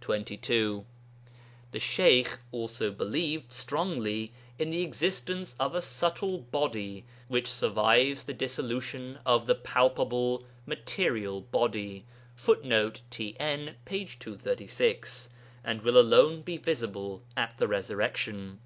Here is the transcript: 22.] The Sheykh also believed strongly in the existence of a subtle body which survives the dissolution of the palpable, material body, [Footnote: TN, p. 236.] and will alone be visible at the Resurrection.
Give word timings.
22.] 0.00 0.86
The 1.70 1.78
Sheykh 1.78 2.38
also 2.50 2.90
believed 2.90 3.52
strongly 3.52 4.32
in 4.58 4.70
the 4.70 4.80
existence 4.80 5.54
of 5.60 5.74
a 5.74 5.82
subtle 5.82 6.38
body 6.38 7.04
which 7.28 7.46
survives 7.52 8.24
the 8.24 8.32
dissolution 8.32 9.18
of 9.26 9.46
the 9.46 9.54
palpable, 9.54 10.46
material 10.64 11.42
body, 11.42 12.06
[Footnote: 12.36 13.02
TN, 13.10 13.74
p. 13.84 14.06
236.] 14.06 15.28
and 15.62 15.82
will 15.82 15.98
alone 16.00 16.40
be 16.40 16.56
visible 16.56 17.22
at 17.36 17.58
the 17.58 17.68
Resurrection. 17.68 18.60